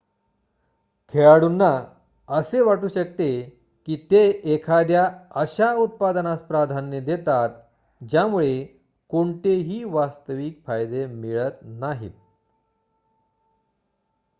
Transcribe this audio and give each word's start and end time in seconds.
खेळाडूंना 1.13 1.69
असे 2.29 2.61
वाटू 2.61 2.87
शकते 2.87 3.27
की 3.87 3.95
ते 4.11 4.23
एखाद्या 4.53 5.09
अशा 5.35 5.71
उत्पादनास 5.73 6.39
प्राधान्य 6.39 6.99
देतात 6.99 7.49
ज्यामुळे 8.01 8.63
कोणतेही 9.09 9.83
वास्तविक 9.83 10.61
फायदे 10.65 11.05
मिळत 11.05 11.63
नाहीत 11.63 12.11